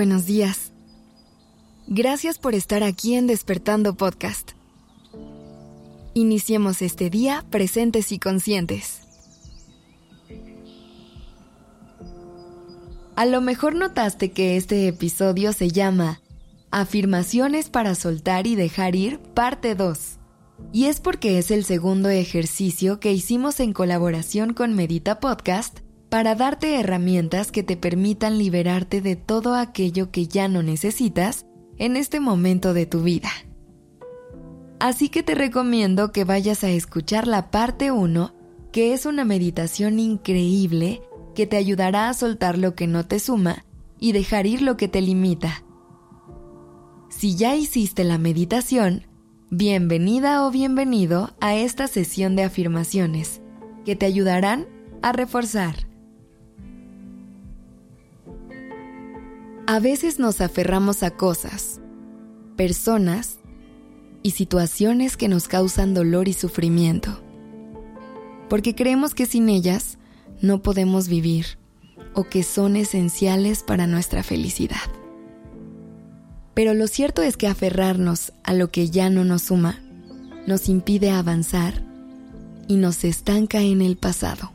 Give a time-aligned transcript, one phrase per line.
[0.00, 0.72] buenos días.
[1.86, 4.52] Gracias por estar aquí en Despertando Podcast.
[6.14, 9.02] Iniciemos este día presentes y conscientes.
[13.14, 16.22] A lo mejor notaste que este episodio se llama
[16.70, 20.16] Afirmaciones para soltar y dejar ir, parte 2.
[20.72, 25.80] Y es porque es el segundo ejercicio que hicimos en colaboración con Medita Podcast
[26.10, 31.46] para darte herramientas que te permitan liberarte de todo aquello que ya no necesitas
[31.78, 33.30] en este momento de tu vida.
[34.80, 38.34] Así que te recomiendo que vayas a escuchar la parte 1,
[38.72, 41.00] que es una meditación increíble
[41.34, 43.64] que te ayudará a soltar lo que no te suma
[43.98, 45.64] y dejar ir lo que te limita.
[47.08, 49.06] Si ya hiciste la meditación,
[49.50, 53.42] bienvenida o bienvenido a esta sesión de afirmaciones
[53.84, 54.66] que te ayudarán
[55.02, 55.89] a reforzar
[59.70, 61.80] A veces nos aferramos a cosas,
[62.56, 63.38] personas
[64.20, 67.22] y situaciones que nos causan dolor y sufrimiento,
[68.48, 69.96] porque creemos que sin ellas
[70.42, 71.56] no podemos vivir
[72.14, 74.90] o que son esenciales para nuestra felicidad.
[76.52, 79.78] Pero lo cierto es que aferrarnos a lo que ya no nos suma
[80.48, 81.80] nos impide avanzar
[82.66, 84.50] y nos estanca en el pasado.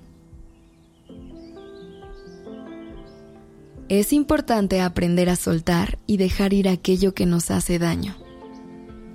[3.87, 8.15] Es importante aprender a soltar y dejar ir aquello que nos hace daño,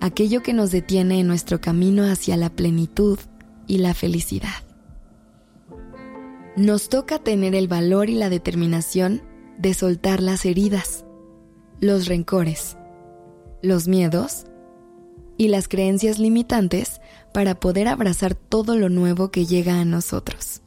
[0.00, 3.18] aquello que nos detiene en nuestro camino hacia la plenitud
[3.66, 4.62] y la felicidad.
[6.56, 9.22] Nos toca tener el valor y la determinación
[9.58, 11.04] de soltar las heridas,
[11.80, 12.76] los rencores,
[13.62, 14.44] los miedos
[15.36, 17.00] y las creencias limitantes
[17.34, 20.62] para poder abrazar todo lo nuevo que llega a nosotros.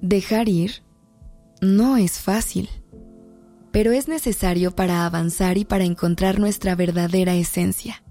[0.00, 0.84] Dejar ir
[1.60, 2.68] no es fácil,
[3.72, 8.04] pero es necesario para avanzar y para encontrar nuestra verdadera esencia.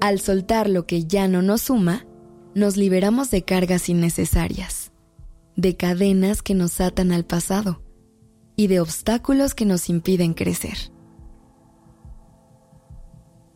[0.00, 2.06] Al soltar lo que ya no nos suma,
[2.54, 4.92] nos liberamos de cargas innecesarias,
[5.56, 7.82] de cadenas que nos atan al pasado
[8.56, 10.90] y de obstáculos que nos impiden crecer.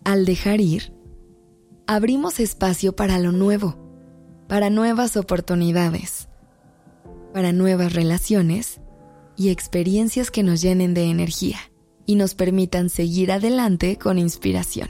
[0.05, 0.93] Al dejar ir,
[1.87, 3.79] abrimos espacio para lo nuevo,
[4.49, 6.29] para nuevas oportunidades
[7.39, 8.81] para nuevas relaciones
[9.37, 11.61] y experiencias que nos llenen de energía
[12.05, 14.89] y nos permitan seguir adelante con inspiración.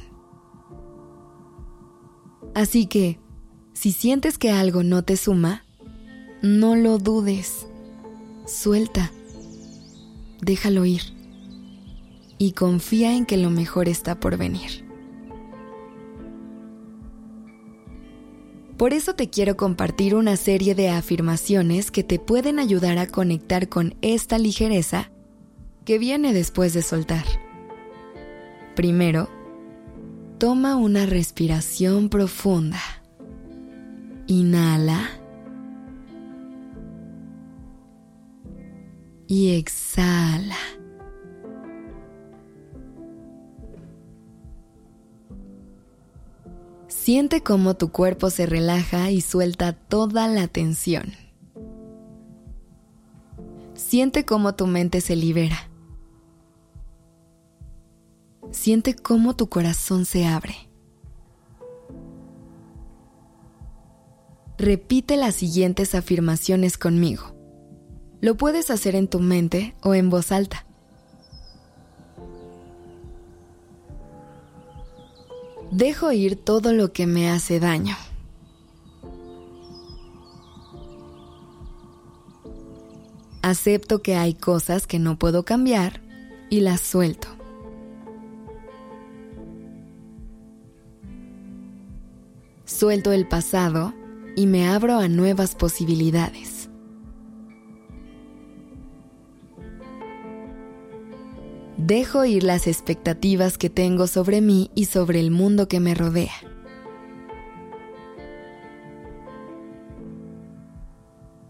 [2.54, 3.20] Así que,
[3.74, 5.66] si sientes que algo no te suma,
[6.40, 7.66] no lo dudes.
[8.46, 9.12] Suelta.
[10.40, 11.02] Déjalo ir.
[12.38, 14.87] Y confía en que lo mejor está por venir.
[18.78, 23.68] Por eso te quiero compartir una serie de afirmaciones que te pueden ayudar a conectar
[23.68, 25.10] con esta ligereza
[25.84, 27.24] que viene después de soltar.
[28.76, 29.28] Primero,
[30.38, 32.78] toma una respiración profunda.
[34.28, 35.10] Inhala.
[39.26, 40.17] Y exhala.
[47.08, 51.14] Siente cómo tu cuerpo se relaja y suelta toda la tensión.
[53.72, 55.70] Siente cómo tu mente se libera.
[58.50, 60.54] Siente cómo tu corazón se abre.
[64.58, 67.34] Repite las siguientes afirmaciones conmigo.
[68.20, 70.67] Lo puedes hacer en tu mente o en voz alta.
[75.70, 77.94] Dejo ir todo lo que me hace daño.
[83.42, 86.00] Acepto que hay cosas que no puedo cambiar
[86.50, 87.28] y las suelto.
[92.64, 93.94] Suelto el pasado
[94.36, 96.57] y me abro a nuevas posibilidades.
[101.88, 106.34] Dejo ir las expectativas que tengo sobre mí y sobre el mundo que me rodea.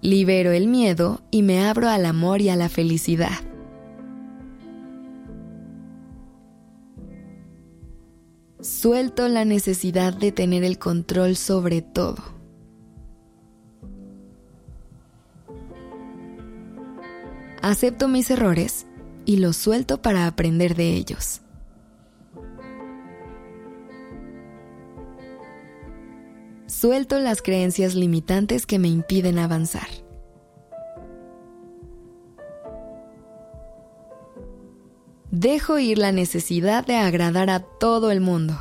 [0.01, 3.37] Libero el miedo y me abro al amor y a la felicidad.
[8.61, 12.23] Suelto la necesidad de tener el control sobre todo.
[17.61, 18.88] Acepto mis errores
[19.29, 21.43] y los suelto para aprender de ellos.
[26.67, 29.87] Suelto las creencias limitantes que me impiden avanzar.
[35.31, 38.55] Dejo ir la necesidad de agradar a todo el mundo.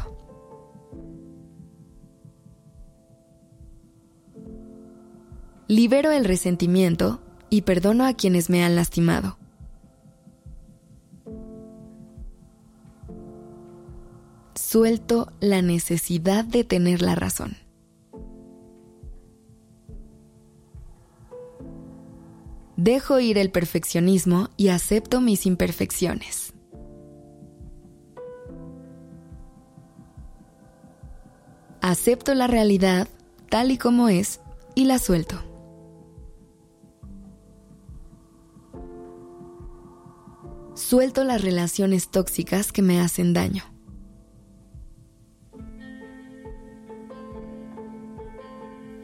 [5.69, 9.37] Libero el resentimiento y perdono a quienes me han lastimado.
[14.57, 17.57] Suelto la necesidad de tener la razón.
[22.75, 26.53] Dejo ir el perfeccionismo y acepto mis imperfecciones.
[31.81, 33.07] Acepto la realidad
[33.49, 34.41] tal y como es
[34.73, 35.37] y la suelto.
[40.73, 43.76] Suelto las relaciones tóxicas que me hacen daño.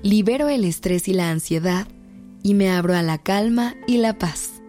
[0.04, 1.88] Libero el estrés y la ansiedad
[2.44, 4.62] y me abro a la calma y la paz.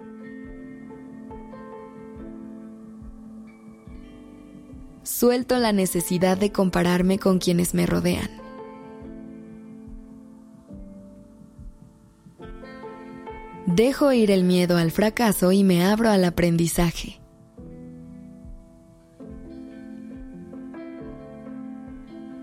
[5.02, 8.30] Suelto la necesidad de compararme con quienes me rodean.
[13.66, 17.23] Dejo ir el miedo al fracaso y me abro al aprendizaje.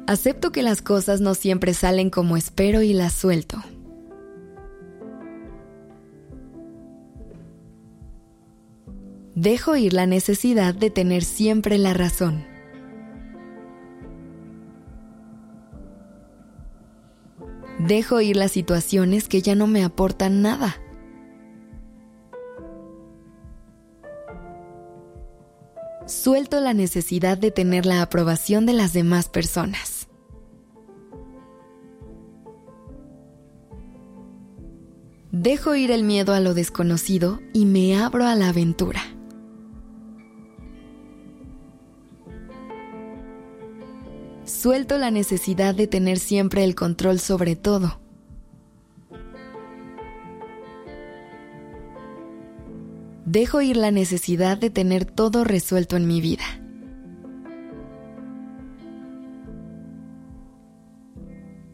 [0.08, 3.64] Acepto que las cosas no siempre salen como espero y las suelto.
[9.36, 12.46] Dejo ir la necesidad de tener siempre la razón.
[17.80, 20.76] Dejo ir las situaciones que ya no me aportan nada.
[26.12, 30.10] Suelto la necesidad de tener la aprobación de las demás personas.
[35.32, 39.02] Dejo ir el miedo a lo desconocido y me abro a la aventura.
[44.44, 48.01] Suelto la necesidad de tener siempre el control sobre todo.
[53.32, 56.44] Dejo ir la necesidad de tener todo resuelto en mi vida.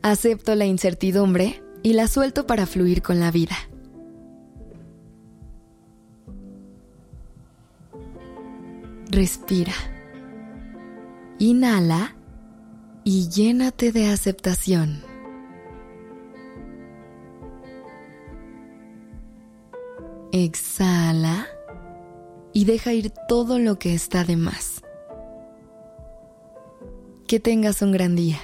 [0.04, 3.56] Acepto la incertidumbre y la suelto para fluir con la vida.
[9.10, 9.74] Respira.
[11.40, 12.16] Inhala
[13.04, 15.07] y llénate de aceptación.
[20.44, 21.48] Exhala
[22.54, 24.82] y deja ir todo lo que está de más.
[27.28, 28.40] Que tengas un gran día.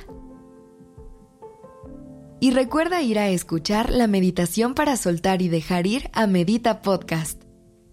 [2.39, 7.41] Y recuerda ir a escuchar la meditación para soltar y dejar ir a Medita Podcast.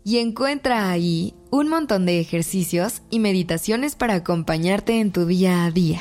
[0.03, 5.71] Y encuentra ahí un montón de ejercicios y meditaciones para acompañarte en tu día a
[5.71, 6.01] día.